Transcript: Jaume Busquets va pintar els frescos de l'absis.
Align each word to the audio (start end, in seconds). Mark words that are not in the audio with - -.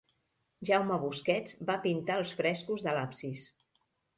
Jaume 0.69 0.97
Busquets 1.03 1.59
va 1.71 1.75
pintar 1.85 2.17
els 2.23 2.35
frescos 2.43 2.87
de 2.89 2.99
l'absis. 2.99 3.49